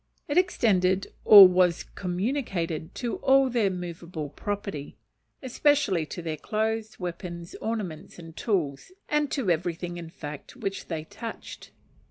[0.27, 4.97] It extended or was communicated to all their movable property;
[5.43, 11.03] especially to their clothes, weapons, ornaments, and tools, and to everything, in fact, which they
[11.03, 11.69] touched.